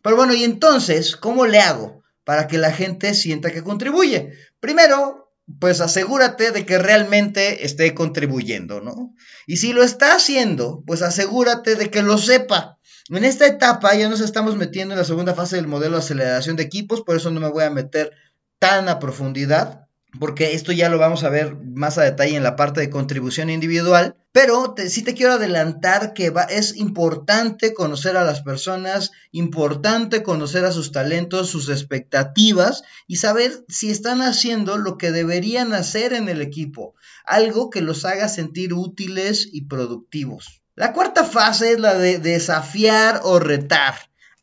Pero 0.02 0.16
bueno, 0.16 0.34
y 0.34 0.44
entonces, 0.44 1.16
¿cómo 1.16 1.46
le 1.46 1.60
hago 1.60 2.02
para 2.24 2.46
que 2.46 2.58
la 2.58 2.72
gente 2.72 3.14
sienta 3.14 3.50
que 3.50 3.62
contribuye? 3.62 4.32
Primero, 4.60 5.32
pues 5.60 5.80
asegúrate 5.80 6.50
de 6.50 6.66
que 6.66 6.78
realmente 6.78 7.64
esté 7.64 7.94
contribuyendo, 7.94 8.80
¿no? 8.80 9.14
Y 9.46 9.58
si 9.58 9.72
lo 9.72 9.82
está 9.82 10.14
haciendo, 10.14 10.82
pues 10.86 11.02
asegúrate 11.02 11.76
de 11.76 11.90
que 11.90 12.02
lo 12.02 12.18
sepa. 12.18 12.78
En 13.08 13.24
esta 13.24 13.46
etapa 13.46 13.94
ya 13.94 14.08
nos 14.08 14.20
estamos 14.20 14.56
metiendo 14.56 14.94
en 14.94 14.98
la 14.98 15.04
segunda 15.04 15.34
fase 15.34 15.56
del 15.56 15.68
modelo 15.68 15.96
de 15.96 16.02
aceleración 16.02 16.56
de 16.56 16.64
equipos, 16.64 17.02
por 17.02 17.16
eso 17.16 17.30
no 17.30 17.40
me 17.40 17.48
voy 17.48 17.64
a 17.64 17.70
meter 17.70 18.10
tan 18.58 18.88
a 18.88 18.98
profundidad 18.98 19.85
porque 20.18 20.54
esto 20.54 20.72
ya 20.72 20.88
lo 20.88 20.98
vamos 20.98 21.24
a 21.24 21.28
ver 21.28 21.56
más 21.56 21.98
a 21.98 22.02
detalle 22.02 22.36
en 22.36 22.42
la 22.42 22.56
parte 22.56 22.80
de 22.80 22.90
contribución 22.90 23.50
individual, 23.50 24.16
pero 24.32 24.74
sí 24.88 25.02
te 25.02 25.14
quiero 25.14 25.34
adelantar 25.34 26.12
que 26.12 26.32
es 26.50 26.76
importante 26.76 27.72
conocer 27.72 28.16
a 28.16 28.24
las 28.24 28.42
personas, 28.42 29.10
importante 29.32 30.22
conocer 30.22 30.64
a 30.64 30.72
sus 30.72 30.92
talentos, 30.92 31.48
sus 31.48 31.68
expectativas 31.68 32.82
y 33.06 33.16
saber 33.16 33.64
si 33.68 33.90
están 33.90 34.20
haciendo 34.20 34.76
lo 34.76 34.98
que 34.98 35.12
deberían 35.12 35.72
hacer 35.72 36.12
en 36.12 36.28
el 36.28 36.42
equipo, 36.42 36.94
algo 37.24 37.70
que 37.70 37.80
los 37.80 38.04
haga 38.04 38.28
sentir 38.28 38.74
útiles 38.74 39.48
y 39.50 39.62
productivos. 39.66 40.62
La 40.74 40.92
cuarta 40.92 41.24
fase 41.24 41.72
es 41.72 41.80
la 41.80 41.94
de 41.94 42.18
desafiar 42.18 43.20
o 43.24 43.38
retar. 43.38 43.94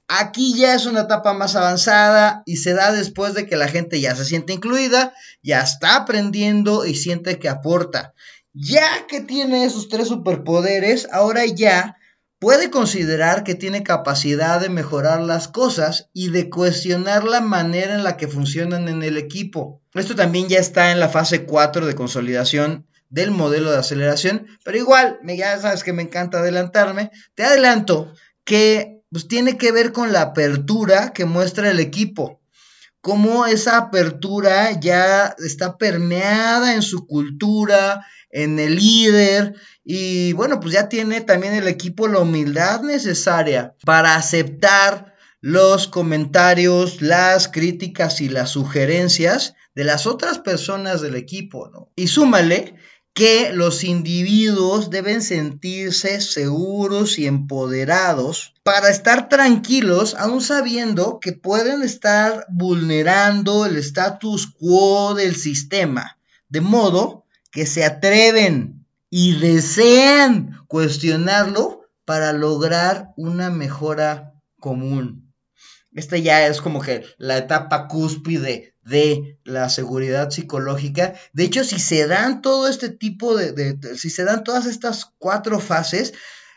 Aquí 0.08 0.58
ya 0.58 0.76
es 0.76 0.86
una 0.86 1.02
etapa 1.02 1.34
más 1.34 1.56
avanzada 1.56 2.44
y 2.46 2.58
se 2.58 2.74
da 2.74 2.92
después 2.92 3.34
de 3.34 3.48
que 3.48 3.56
la 3.56 3.68
gente 3.68 4.02
ya 4.02 4.16
se 4.16 4.26
siente 4.26 4.54
incluida, 4.54 5.14
ya 5.42 5.62
está 5.62 5.96
aprendiendo 5.96 6.86
y 6.86 6.96
siente 6.96 7.40
que 7.40 7.50
aporta. 7.50 8.14
Ya 8.54 9.08
que 9.08 9.22
tiene 9.22 9.66
esos 9.66 9.90
tres 9.90 10.10
superpoderes, 10.10 11.08
ahora 11.12 11.46
ya 11.46 11.98
puede 12.44 12.70
considerar 12.70 13.46
que 13.46 13.56
tiene 13.56 13.84
capacidad 13.84 14.60
de 14.60 14.68
mejorar 14.68 15.22
las 15.22 15.48
cosas 15.48 16.10
y 16.12 16.30
de 16.30 16.50
cuestionar 16.50 17.24
la 17.24 17.40
manera 17.40 17.96
en 17.96 18.04
la 18.04 18.18
que 18.18 18.28
funcionan 18.28 18.90
en 18.90 19.02
el 19.02 19.18
equipo. 19.18 19.82
Esto 19.94 20.14
también 20.14 20.50
ya 20.50 20.60
está 20.60 20.92
en 20.92 21.00
la 21.00 21.08
fase 21.08 21.46
4 21.46 21.86
de 21.86 21.96
consolidación 21.96 22.86
del 23.10 23.32
modelo 23.32 23.72
de 23.72 23.78
aceleración, 23.78 24.48
pero 24.66 24.78
igual, 24.78 25.20
ya 25.26 25.58
sabes 25.60 25.84
que 25.84 25.94
me 25.94 26.02
encanta 26.02 26.40
adelantarme, 26.40 27.12
te 27.36 27.44
adelanto 27.44 28.12
que 28.44 29.03
pues 29.14 29.28
tiene 29.28 29.58
que 29.58 29.72
ver 29.72 29.94
con 29.94 30.12
la 30.12 30.22
apertura 30.22 31.14
que 31.14 31.26
muestra 31.26 31.70
el 31.70 31.80
equipo. 31.80 32.42
cómo 33.00 33.46
esa 33.46 33.78
apertura 33.78 34.72
ya 34.80 35.36
está 35.46 35.78
permeada 35.78 36.74
en 36.74 36.82
su 36.82 37.06
cultura, 37.06 38.06
en 38.30 38.60
el 38.60 38.78
líder 38.78 39.56
y 39.84 40.32
bueno, 40.34 40.62
pues 40.62 40.74
ya 40.74 40.88
tiene 40.88 41.20
también 41.20 41.54
el 41.54 41.68
equipo 41.68 42.08
la 42.08 42.20
humildad 42.20 42.82
necesaria 42.82 43.76
para 43.86 44.16
aceptar 44.16 45.16
los 45.42 45.90
comentarios, 45.90 47.02
las 47.02 47.50
críticas 47.50 48.22
y 48.22 48.30
las 48.30 48.52
sugerencias 48.52 49.56
de 49.76 49.84
las 49.84 50.08
otras 50.08 50.40
personas 50.40 51.02
del 51.02 51.16
equipo. 51.16 51.92
Y 51.98 52.08
súmale 52.08 52.76
que 53.14 53.52
los 53.54 53.84
individuos 53.84 54.90
deben 54.90 55.22
sentirse 55.22 56.20
seguros 56.20 57.20
y 57.20 57.28
empoderados 57.28 58.56
para 58.64 58.90
estar 58.90 59.30
tranquilos, 59.30 60.16
aún 60.16 60.42
sabiendo 60.42 61.20
que 61.20 61.34
pueden 61.34 61.84
estar 61.84 62.46
vulnerando 62.50 63.68
el 63.68 63.78
status 63.78 64.48
quo 64.48 65.14
del 65.14 65.36
sistema, 65.36 66.18
de 66.50 66.62
modo 66.62 67.26
que 67.52 67.68
se 67.68 67.86
atreven 67.86 68.84
y 69.12 69.38
desean 69.38 70.64
cuestionarlo 70.68 71.88
para 72.06 72.34
lograr 72.34 73.14
una 73.16 73.52
mejora 73.52 74.34
común. 74.60 75.32
Esta 75.92 76.18
ya 76.18 76.48
es 76.48 76.62
como 76.62 76.82
que 76.82 77.06
la 77.18 77.38
etapa 77.38 77.88
cúspide 77.88 78.73
de 78.86 79.40
la 79.44 79.70
seguridad 79.70 80.30
psicológica. 80.30 81.14
De 81.34 81.44
hecho, 81.44 81.64
si 81.64 81.80
se 81.80 82.08
dan 82.08 82.42
todo 82.42 82.68
este 82.68 82.90
tipo 82.90 83.36
de, 83.36 83.78
si 83.96 84.10
se 84.10 84.24
dan 84.24 84.44
todas 84.44 84.66
estas 84.66 85.12
cuatro 85.18 85.60
fases, 85.60 86.14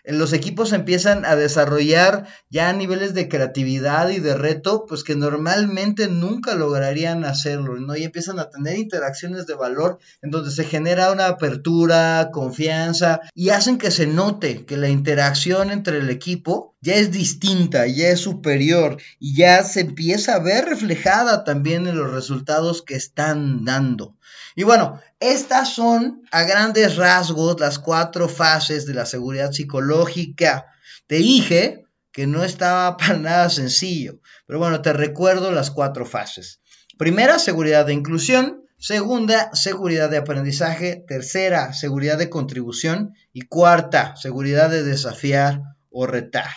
los 0.07 0.33
equipos 0.33 0.73
empiezan 0.73 1.25
a 1.25 1.35
desarrollar 1.35 2.27
ya 2.49 2.73
niveles 2.73 3.13
de 3.13 3.29
creatividad 3.29 4.11
y 4.11 4.21
de 4.21 4.35
reto, 4.35 4.87
pues 4.87 5.03
que 5.03 5.17
normalmente 5.17 6.09
nunca 6.09 6.55
lograrían 6.55 7.25
hacerlo, 7.25 7.77
¿no? 7.77 7.97
Y 7.97 8.05
empiezan 8.05 8.39
a 8.39 8.49
tener 8.49 8.79
interacciones 8.79 9.47
de 9.47 9.55
valor 9.55 9.99
en 10.23 10.31
donde 10.31 10.53
se 10.53 10.65
genera 10.65 11.11
una 11.11 11.27
apertura, 11.27 12.31
confianza 12.33 13.21
y 13.35 13.49
hacen 13.51 13.79
que 13.79 13.91
se 13.91 14.07
note 14.07 14.65
que 14.65 14.77
la 14.77 14.89
interacción 14.89 15.71
entre 15.71 15.99
el 15.99 16.11
equipo 16.11 16.77
ya 16.81 16.95
es 16.95 17.11
distinta, 17.11 17.87
ya 17.89 18.09
es 18.11 18.21
superior 18.21 18.99
y 19.19 19.35
ya 19.35 19.65
se 19.65 19.81
empieza 19.81 20.37
a 20.37 20.39
ver 20.39 20.67
reflejada 20.67 21.43
también 21.43 21.89
en 21.89 21.97
los 21.97 22.13
resultados 22.13 22.83
que 22.83 22.95
están 22.95 23.65
dando. 23.65 24.15
Y 24.57 24.65
bueno, 24.65 25.01
estas 25.21 25.75
son 25.75 26.23
a 26.33 26.45
grandes 26.45 26.97
rasgos 26.97 27.61
las 27.61 27.79
cuatro 27.79 28.27
fases 28.27 28.87
de 28.87 28.95
la 28.95 29.05
seguridad 29.05 29.53
psicológica. 29.53 30.65
Te 31.07 31.17
dije 31.17 31.85
que 32.11 32.27
no 32.27 32.43
estaba 32.43 32.97
para 32.97 33.19
nada 33.19 33.51
sencillo, 33.51 34.19
pero 34.47 34.59
bueno, 34.59 34.81
te 34.81 34.95
recuerdo 34.95 35.53
las 35.53 35.71
cuatro 35.71 36.07
fases. 36.07 36.63
Primera, 36.97 37.39
seguridad 37.39 37.85
de 37.85 37.93
inclusión. 37.93 38.63
Segunda, 38.79 39.55
seguridad 39.55 40.09
de 40.09 40.17
aprendizaje. 40.17 41.05
Tercera, 41.07 41.75
seguridad 41.75 42.17
de 42.17 42.31
contribución. 42.31 43.13
Y 43.35 43.43
cuarta, 43.43 44.17
seguridad 44.17 44.71
de 44.71 44.83
desafiar 44.83 45.61
o 45.91 46.07
retar. 46.07 46.51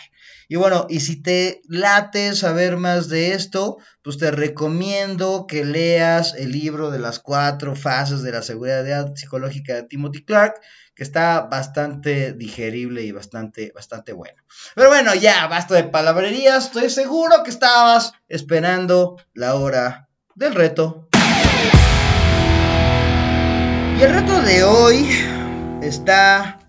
Y 0.50 0.56
bueno, 0.56 0.86
y 0.88 0.98
si 0.98 1.22
te 1.22 1.62
late 1.68 2.34
saber 2.34 2.76
más 2.76 3.08
de 3.08 3.34
esto, 3.34 3.78
pues 4.02 4.18
te 4.18 4.32
recomiendo 4.32 5.46
que 5.46 5.64
leas 5.64 6.34
el 6.34 6.50
libro 6.50 6.90
de 6.90 6.98
las 6.98 7.20
cuatro 7.20 7.76
fases 7.76 8.22
de 8.22 8.32
la 8.32 8.42
seguridad 8.42 9.14
psicológica 9.14 9.76
de 9.76 9.84
Timothy 9.84 10.24
Clark, 10.24 10.54
que 10.92 11.04
está 11.04 11.42
bastante 11.42 12.32
digerible 12.32 13.02
y 13.04 13.12
bastante, 13.12 13.70
bastante 13.72 14.12
bueno. 14.12 14.42
Pero 14.74 14.88
bueno, 14.88 15.14
ya, 15.14 15.46
basta 15.46 15.76
de 15.76 15.84
palabrerías. 15.84 16.64
Estoy 16.64 16.90
seguro 16.90 17.44
que 17.44 17.50
estabas 17.50 18.14
esperando 18.26 19.22
la 19.34 19.54
hora 19.54 20.08
del 20.34 20.56
reto. 20.56 21.08
Y 24.00 24.02
el 24.02 24.12
reto 24.12 24.42
de 24.42 24.64
hoy 24.64 25.08
está 25.80 26.59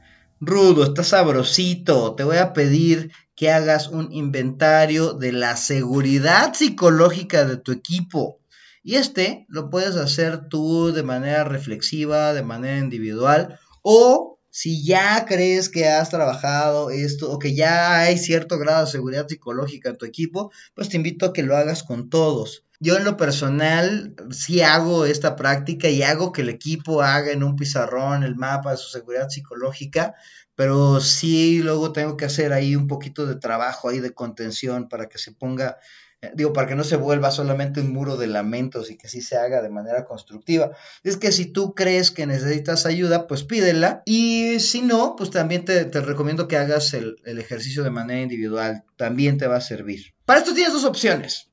rudo, 0.42 0.84
está 0.84 1.04
sabrosito. 1.04 2.16
Te 2.16 2.24
voy 2.24 2.38
a 2.38 2.52
pedir 2.52 3.12
que 3.36 3.52
hagas 3.52 3.88
un 3.88 4.12
inventario 4.12 5.14
de 5.14 5.32
la 5.32 5.56
seguridad 5.56 6.54
psicológica 6.54 7.46
de 7.46 7.58
tu 7.58 7.72
equipo. 7.72 8.40
Y 8.84 8.96
este 8.96 9.46
lo 9.48 9.70
puedes 9.70 9.96
hacer 9.96 10.50
tú 10.50 10.92
de 10.92 11.04
manera 11.04 11.44
reflexiva, 11.44 12.34
de 12.34 12.42
manera 12.42 12.80
individual, 12.80 13.60
o 13.84 14.31
si 14.52 14.86
ya 14.86 15.26
crees 15.26 15.70
que 15.70 15.88
has 15.88 16.10
trabajado 16.10 16.92
esto 16.92 17.32
o 17.32 17.40
que 17.40 17.56
ya 17.56 18.00
hay 18.00 18.18
cierto 18.18 18.60
grado 18.60 18.86
de 18.86 18.92
seguridad 18.92 19.28
psicológica 19.28 19.90
en 19.90 19.98
tu 19.98 20.06
equipo, 20.06 20.52
pues 20.76 20.90
te 20.90 20.98
invito 20.98 21.26
a 21.26 21.34
que 21.34 21.42
lo 21.42 21.58
hagas 21.58 21.82
con 21.82 22.10
todos. 22.10 22.66
Yo 22.80 22.98
en 22.98 23.06
lo 23.06 23.18
personal 23.18 24.16
sí 24.32 24.62
hago 24.62 25.06
esta 25.06 25.36
práctica 25.36 25.88
y 25.88 26.04
hago 26.04 26.32
que 26.32 26.42
el 26.42 26.50
equipo 26.50 27.02
haga 27.02 27.32
en 27.32 27.44
un 27.44 27.56
pizarrón 27.56 28.24
el 28.24 28.36
mapa 28.36 28.72
de 28.72 28.78
su 28.78 28.90
seguridad 28.90 29.30
psicológica 29.30 30.16
pero 30.56 31.00
sí 31.00 31.62
luego 31.64 31.92
tengo 31.92 32.18
que 32.18 32.26
hacer 32.26 32.54
ahí 32.54 32.76
un 32.76 32.88
poquito 32.88 33.26
de 33.26 33.36
trabajo 33.36 33.90
ahí 33.90 34.00
de 34.00 34.14
contención 34.14 34.90
para 34.90 35.08
que 35.10 35.18
se 35.18 35.32
ponga, 35.32 35.78
digo, 36.34 36.54
para 36.54 36.68
que 36.68 36.76
no 36.76 36.84
se 36.84 36.96
vuelva 36.96 37.32
solamente 37.32 37.82
un 37.82 37.92
muro 37.92 38.18
de 38.18 38.28
lamentos 38.28 38.92
y 38.92 38.98
que 38.98 39.08
sí 39.08 39.22
se 39.22 39.38
haga 39.38 39.62
de 39.62 39.70
manera 39.70 40.06
constructiva. 40.06 40.72
Es 41.04 41.18
que 41.18 41.32
si 41.32 41.46
tú 41.46 41.74
crees 41.74 42.12
que 42.12 42.28
necesitas 42.28 42.86
ayuda, 42.86 43.28
pues 43.28 43.44
pídela 43.44 44.04
y 44.06 44.60
si 44.60 44.82
no, 44.82 45.16
pues 45.16 45.32
también 45.32 45.66
te, 45.66 45.84
recomiendo 45.86 46.48
que 46.48 46.58
hagas 46.58 46.94
el, 46.94 47.18
el 47.26 47.40
ejercicio 47.40 47.84
de 47.84 47.90
manera 47.90 48.22
individual, 48.22 48.84
también 48.98 49.38
te 49.38 49.48
va 49.48 49.58
a 49.58 49.62
servir. 49.62 50.14
Para 50.26 50.40
esto 50.40 50.54
tienes 50.54 50.74
dos 50.74 50.86
opciones. 50.86 51.51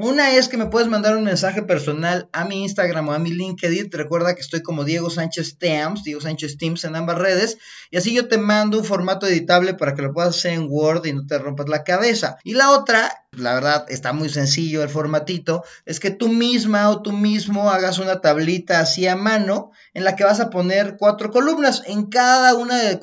Una 0.00 0.36
es 0.36 0.46
que 0.46 0.56
me 0.56 0.66
puedes 0.66 0.88
mandar 0.88 1.16
un 1.16 1.24
mensaje 1.24 1.62
personal 1.62 2.28
a 2.32 2.44
mi 2.44 2.62
Instagram 2.62 3.08
o 3.08 3.14
a 3.14 3.18
mi 3.18 3.32
LinkedIn. 3.32 3.90
recuerda 3.90 4.36
que 4.36 4.42
estoy 4.42 4.62
como 4.62 4.84
Diego 4.84 5.10
Sánchez 5.10 5.58
Teams, 5.58 6.04
Diego 6.04 6.20
Sánchez 6.20 6.56
Teams 6.56 6.84
en 6.84 6.94
ambas 6.94 7.18
redes. 7.18 7.58
Y 7.90 7.96
así 7.96 8.14
yo 8.14 8.28
te 8.28 8.38
mando 8.38 8.78
un 8.78 8.84
formato 8.84 9.26
editable 9.26 9.74
para 9.74 9.96
que 9.96 10.02
lo 10.02 10.12
puedas 10.12 10.36
hacer 10.36 10.52
en 10.52 10.68
Word 10.70 11.04
y 11.06 11.14
no 11.14 11.26
te 11.26 11.36
rompas 11.38 11.68
la 11.68 11.82
cabeza. 11.82 12.38
Y 12.44 12.54
la 12.54 12.70
otra, 12.70 13.24
la 13.32 13.54
verdad, 13.54 13.86
está 13.88 14.12
muy 14.12 14.28
sencillo 14.28 14.84
el 14.84 14.88
formatito, 14.88 15.64
es 15.84 15.98
que 15.98 16.12
tú 16.12 16.28
misma 16.28 16.90
o 16.90 17.02
tú 17.02 17.10
mismo 17.10 17.68
hagas 17.68 17.98
una 17.98 18.20
tablita 18.20 18.78
así 18.78 19.08
a 19.08 19.16
mano 19.16 19.72
en 19.94 20.04
la 20.04 20.14
que 20.14 20.22
vas 20.22 20.38
a 20.38 20.48
poner 20.48 20.96
cuatro 20.96 21.32
columnas. 21.32 21.82
En 21.86 22.06
cada 22.06 22.54
una 22.54 22.78
de, 22.78 23.00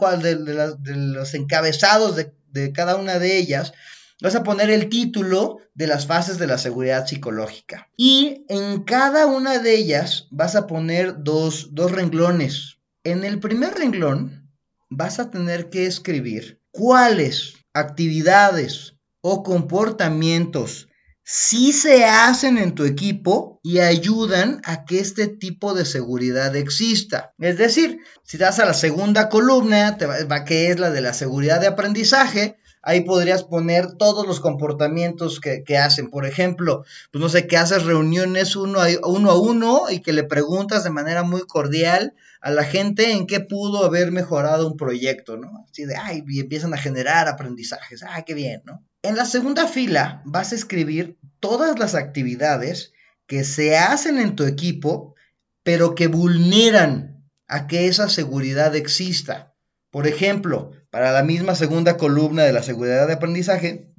los 0.95 1.33
encabezados 1.33 2.15
de, 2.15 2.31
de 2.51 2.71
cada 2.71 2.95
una 2.95 3.19
de 3.19 3.35
ellas 3.35 3.73
vas 4.21 4.35
a 4.35 4.43
poner 4.43 4.69
el 4.69 4.89
título 4.89 5.59
de 5.73 5.87
las 5.87 6.07
fases 6.07 6.37
de 6.37 6.47
la 6.47 6.57
seguridad 6.57 7.05
psicológica. 7.05 7.89
Y 7.97 8.45
en 8.47 8.83
cada 8.83 9.25
una 9.25 9.59
de 9.59 9.75
ellas 9.75 10.27
vas 10.31 10.55
a 10.55 10.67
poner 10.67 11.23
dos, 11.23 11.69
renglones. 11.73 12.79
En 13.03 13.23
el 13.23 13.39
primer 13.39 13.73
renglón 13.75 14.51
vas 14.89 15.19
a 15.19 15.29
tener 15.29 15.69
que 15.69 15.85
escribir 15.85 16.61
cuáles 16.71 17.55
actividades 17.73 18.95
o 19.21 19.43
comportamientos 19.43 20.87
sí 21.25 21.73
se 21.73 22.05
hacen 22.05 22.59
en 22.59 22.75
tu 22.75 22.85
equipo 22.85 23.59
y 23.63 23.79
ayudan 23.79 24.61
a 24.63 24.85
que 24.85 24.99
este 24.99 25.27
tipo 25.27 25.73
de 25.73 25.83
seguridad 25.83 26.55
exista. 26.55 27.33
Es 27.39 27.57
decir, 27.57 27.99
si 28.23 28.37
das 28.37 28.59
a 28.59 28.65
la 28.65 28.75
segunda 28.75 29.27
columna, 29.27 29.97
va, 29.99 30.45
que 30.45 30.69
es 30.69 30.79
la 30.79 30.91
de 30.91 31.01
la 31.01 31.13
seguridad 31.13 31.59
de 31.59 31.67
aprendizaje, 31.67 32.57
ahí 32.85 33.01
podrías 33.01 33.43
poner 33.43 33.93
todos 33.93 34.25
los 34.27 34.39
comportamientos 34.39 35.41
que, 35.41 35.77
hacen. 35.77 36.09
Por 36.09 36.25
ejemplo, 36.25 36.85
pues 37.11 37.19
no 37.19 37.27
sé, 37.27 37.47
que 37.47 37.57
haces 37.57 37.83
reuniones 37.83 38.55
uno 38.55 38.79
a, 38.79 38.87
uno 39.07 39.31
a 39.31 39.39
uno 39.39 39.89
y 39.89 39.99
que 39.99 40.13
le 40.13 40.23
preguntas 40.23 40.83
de 40.83 40.91
manera 40.91 41.23
muy 41.23 41.41
cordial 41.41 42.13
a 42.41 42.51
la 42.51 42.63
gente 42.63 43.11
en 43.11 43.25
qué 43.25 43.39
pudo 43.39 43.83
haber 43.83 44.11
mejorado 44.11 44.67
un 44.67 44.77
proyecto, 44.77 45.35
¿no? 45.35 45.65
Así 45.69 45.85
de, 45.85 45.95
ay, 45.95 46.23
y 46.27 46.39
empiezan 46.39 46.75
a 46.75 46.77
generar 46.77 47.27
aprendizajes, 47.27 48.03
ay, 48.03 48.23
qué 48.23 48.35
bien, 48.35 48.61
¿no? 48.65 48.85
En 49.01 49.15
la 49.15 49.25
segunda 49.25 49.67
fila 49.67 50.21
vas 50.23 50.51
a 50.51 50.55
escribir 50.55 51.17
todas 51.39 51.79
las 51.79 51.95
actividades 51.95 52.93
que 53.25 53.43
se 53.43 53.77
hacen 53.77 54.19
en 54.19 54.35
tu 54.35 54.43
equipo, 54.43 55.15
pero 55.63 55.95
que 55.95 56.05
vulneran 56.05 57.27
a 57.47 57.65
que 57.65 57.87
esa 57.87 58.09
seguridad 58.09 58.75
exista. 58.75 59.55
Por 59.89 60.07
ejemplo, 60.07 60.71
para 60.95 61.11
la 61.11 61.23
misma 61.23 61.55
segunda 61.55 61.97
columna 61.97 62.43
de 62.43 62.53
la 62.53 62.63
seguridad 62.63 63.05
de 63.05 63.15
aprendizaje, 63.15 63.91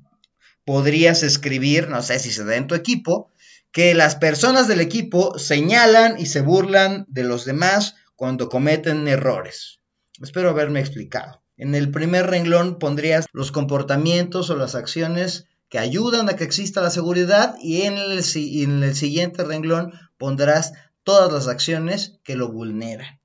podrías 0.65 1.23
escribir, 1.23 1.91
no 1.91 2.01
sé 2.01 2.19
si 2.19 2.31
se 2.31 2.43
da 2.43 2.57
en 2.57 2.69
tu 2.69 2.75
equipo, 2.75 3.31
que 3.71 3.95
las 3.95 4.17
personas 4.17 4.67
del 4.67 4.81
equipo 4.81 5.39
señalan 5.39 6.19
y 6.19 6.25
se 6.25 6.41
burlan 6.41 7.05
de 7.09 7.25
los 7.25 7.45
demás 7.45 7.97
cuando 8.15 8.49
cometen 8.49 9.07
errores. 9.09 9.81
Espero 10.23 10.49
haberme 10.49 10.81
explicado. 10.81 11.43
En 11.59 11.75
el 11.75 11.91
primer 11.91 12.29
renglón 12.29 12.79
pondrías 12.79 13.27
los 13.31 13.53
comportamientos 13.53 14.49
o 14.49 14.57
las 14.57 14.75
acciones 14.75 15.45
que 15.69 15.79
ayudan 15.79 16.31
a 16.31 16.37
que 16.37 16.45
exista 16.45 16.81
la 16.81 16.89
seguridad 16.89 17.57
y 17.61 17.83
en 17.83 17.99
el, 17.99 18.23
en 18.35 18.83
el 18.83 18.95
siguiente 18.95 19.45
renglón 19.45 19.93
pondrás 20.17 20.73
todas 21.03 21.31
las 21.31 21.47
acciones 21.47 22.21
que 22.25 22.37
lo 22.37 22.51
vulneran. 22.51 23.21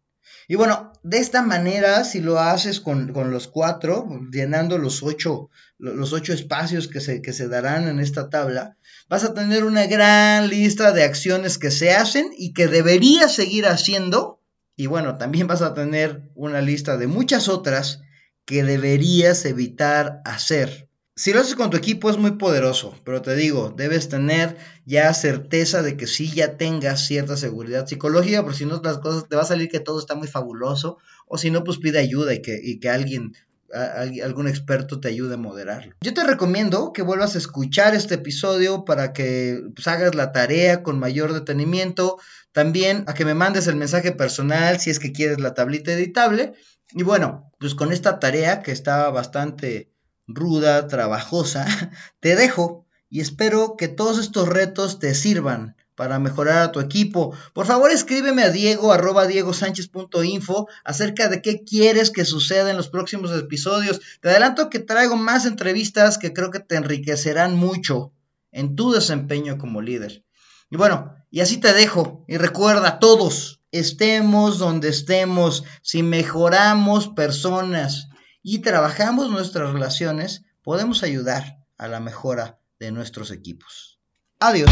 Y 0.51 0.55
bueno, 0.55 0.91
de 1.01 1.19
esta 1.19 1.43
manera, 1.43 2.03
si 2.03 2.19
lo 2.19 2.37
haces 2.37 2.81
con, 2.81 3.13
los 3.13 3.47
cuatro, 3.47 4.09
llenando 4.33 4.77
los 4.77 5.01
ocho, 5.01 5.49
los 5.77 6.11
ocho 6.11 6.33
espacios 6.33 6.89
que 6.89 6.99
se, 6.99 7.21
que 7.21 7.31
se 7.31 7.47
darán 7.47 7.87
en 7.87 8.01
esta 8.01 8.29
tabla, 8.29 8.75
vas 9.07 9.23
a 9.23 9.33
tener 9.33 9.63
una 9.63 9.87
gran 9.87 10.49
lista 10.49 10.91
de 10.91 11.05
acciones 11.05 11.57
que 11.57 11.71
se 11.71 11.93
hacen 11.93 12.31
y 12.37 12.51
que 12.51 12.67
deberías 12.67 13.33
seguir 13.33 13.65
haciendo. 13.65 14.41
Y 14.75 14.87
bueno, 14.87 15.17
también 15.17 15.47
vas 15.47 15.61
a 15.61 15.73
tener 15.73 16.29
una 16.35 16.59
lista 16.59 16.97
de 16.97 17.07
muchas 17.07 17.47
otras 17.47 18.01
que 18.43 18.65
deberías 18.65 19.45
evitar 19.45 20.19
hacer. 20.25 20.89
Si 21.21 21.33
lo 21.33 21.41
haces 21.41 21.53
con 21.53 21.69
tu 21.69 21.77
equipo 21.77 22.09
es 22.09 22.17
muy 22.17 22.31
poderoso, 22.31 22.95
pero 23.03 23.21
te 23.21 23.35
digo, 23.35 23.71
debes 23.77 24.09
tener 24.09 24.57
ya 24.87 25.13
certeza 25.13 25.83
de 25.83 25.95
que 25.95 26.07
sí 26.07 26.31
ya 26.31 26.57
tengas 26.57 27.05
cierta 27.05 27.37
seguridad 27.37 27.85
psicológica, 27.85 28.41
porque 28.41 28.57
si 28.57 28.65
no 28.65 28.81
las 28.83 28.97
cosas 28.97 29.29
te 29.29 29.35
va 29.35 29.43
a 29.43 29.45
salir 29.45 29.69
que 29.69 29.79
todo 29.79 29.99
está 29.99 30.15
muy 30.15 30.27
fabuloso, 30.27 30.97
o 31.27 31.37
si 31.37 31.51
no, 31.51 31.63
pues 31.63 31.77
pide 31.77 31.99
ayuda 31.99 32.33
y 32.33 32.41
que, 32.41 32.59
y 32.59 32.79
que 32.79 32.89
alguien, 32.89 33.33
algún 34.23 34.47
experto 34.47 34.99
te 34.99 35.09
ayude 35.09 35.35
a 35.35 35.37
moderarlo. 35.37 35.93
Yo 36.01 36.11
te 36.11 36.23
recomiendo 36.23 36.91
que 36.91 37.03
vuelvas 37.03 37.35
a 37.35 37.37
escuchar 37.37 37.93
este 37.93 38.15
episodio 38.15 38.83
para 38.83 39.13
que 39.13 39.61
pues, 39.75 39.87
hagas 39.87 40.15
la 40.15 40.31
tarea 40.31 40.81
con 40.81 40.97
mayor 40.97 41.33
detenimiento, 41.33 42.17
también 42.51 43.03
a 43.05 43.13
que 43.13 43.25
me 43.25 43.35
mandes 43.35 43.67
el 43.67 43.75
mensaje 43.75 44.11
personal 44.11 44.79
si 44.79 44.89
es 44.89 44.97
que 44.97 45.11
quieres 45.11 45.39
la 45.39 45.53
tablita 45.53 45.91
editable, 45.91 46.53
y 46.93 47.03
bueno, 47.03 47.51
pues 47.59 47.75
con 47.75 47.93
esta 47.93 48.17
tarea 48.17 48.63
que 48.63 48.71
está 48.71 49.07
bastante 49.11 49.91
ruda, 50.35 50.87
trabajosa, 50.87 51.65
te 52.19 52.35
dejo 52.35 52.85
y 53.09 53.19
espero 53.19 53.75
que 53.77 53.87
todos 53.87 54.17
estos 54.17 54.47
retos 54.47 54.99
te 54.99 55.13
sirvan 55.13 55.75
para 55.95 56.17
mejorar 56.17 56.63
a 56.63 56.71
tu 56.71 56.79
equipo. 56.79 57.35
Por 57.53 57.65
favor, 57.65 57.91
escríbeme 57.91 58.43
a 58.43 58.49
diego 58.49 58.91
arroba 58.91 59.27
diegosánchez.info 59.27 60.67
acerca 60.83 61.27
de 61.27 61.41
qué 61.41 61.63
quieres 61.63 62.09
que 62.09 62.25
suceda 62.25 62.71
en 62.71 62.77
los 62.77 62.87
próximos 62.87 63.37
episodios. 63.37 64.01
Te 64.21 64.29
adelanto 64.29 64.69
que 64.69 64.79
traigo 64.79 65.15
más 65.15 65.45
entrevistas 65.45 66.17
que 66.17 66.33
creo 66.33 66.49
que 66.49 66.59
te 66.59 66.75
enriquecerán 66.75 67.55
mucho 67.55 68.13
en 68.51 68.75
tu 68.75 68.91
desempeño 68.91 69.57
como 69.57 69.81
líder. 69.81 70.23
Y 70.69 70.77
bueno, 70.77 71.13
y 71.29 71.41
así 71.41 71.57
te 71.57 71.73
dejo. 71.73 72.25
Y 72.27 72.37
recuerda, 72.37 72.97
todos, 72.97 73.61
estemos 73.71 74.57
donde 74.57 74.89
estemos, 74.89 75.65
si 75.81 76.01
mejoramos 76.01 77.09
personas 77.09 78.07
y 78.43 78.59
trabajamos 78.59 79.29
nuestras 79.29 79.71
relaciones, 79.71 80.43
podemos 80.61 81.03
ayudar 81.03 81.59
a 81.77 81.87
la 81.87 81.99
mejora 81.99 82.59
de 82.79 82.91
nuestros 82.91 83.31
equipos. 83.31 83.99
Adiós. 84.39 84.69